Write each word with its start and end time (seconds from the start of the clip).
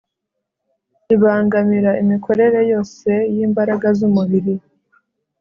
ibangamira 1.15 1.91
imikorere 2.03 2.59
yose 2.71 3.09
yimbaraga 3.33 3.87
zumubiri 3.97 4.53